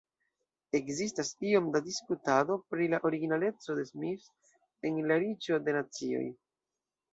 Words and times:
Ekzistas 0.77 1.29
iom 1.49 1.67
da 1.75 1.81
diskutado 1.87 2.57
pri 2.73 2.89
la 2.95 3.01
originaleco 3.11 3.77
de 3.81 3.85
Smith 3.93 4.83
en 4.91 4.99
La 5.13 5.21
Riĉo 5.27 5.63
de 5.71 5.79
Nacioj. 5.81 6.27